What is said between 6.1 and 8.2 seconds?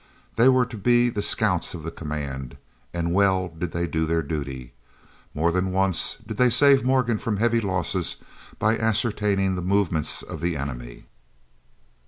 did they save Morgan from heavy loss